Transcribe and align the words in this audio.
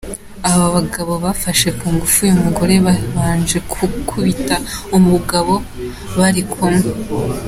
Aba 0.51 0.65
bagabo 0.75 1.13
bafashe 1.25 1.67
ku 1.79 1.85
ngufu 1.93 2.17
uyu 2.25 2.35
mugore 2.43 2.75
babanje 2.85 3.57
gukubita 3.71 4.55
umugabo 4.97 5.53
bari 6.17 6.41
kumwe. 6.51 6.87